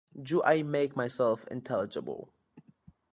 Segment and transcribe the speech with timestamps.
[0.19, 2.33] Do I make myself intelligible?